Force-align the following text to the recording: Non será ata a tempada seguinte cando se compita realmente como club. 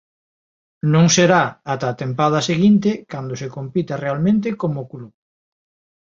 Non 0.93 1.05
será 1.15 1.43
ata 1.73 1.85
a 1.91 1.97
tempada 2.01 2.39
seguinte 2.49 2.89
cando 3.11 3.33
se 3.41 3.47
compita 3.55 4.01
realmente 4.05 4.47
como 4.61 4.87
club. 4.91 5.13